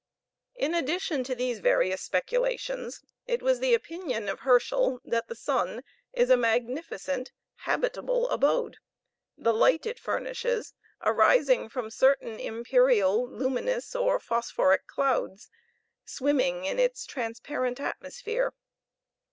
In 0.55 0.73
addition 0.73 1.23
to 1.25 1.35
these 1.35 1.59
various 1.59 2.01
speculations, 2.01 3.03
it 3.27 3.43
was 3.43 3.59
the 3.59 3.75
opinion 3.75 4.29
of 4.29 4.39
Herschel 4.39 4.99
that 5.05 5.27
the 5.27 5.35
sun 5.35 5.83
is 6.11 6.31
a 6.31 6.35
magnificent, 6.37 7.31
habitable 7.57 8.27
abode; 8.29 8.77
the 9.37 9.53
light 9.53 9.85
it 9.85 9.99
furnishes 9.99 10.73
arising 11.03 11.69
from 11.69 11.91
certain 11.91 12.39
empyreal, 12.39 13.29
luminous 13.29 13.95
or 13.95 14.19
phosphoric 14.19 14.87
clouds, 14.87 15.51
swimming 16.03 16.65
in 16.65 16.79
its 16.79 17.05
transparent 17.05 17.79
atmosphere. 17.79 18.53